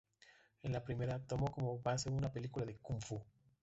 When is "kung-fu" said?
2.77-3.21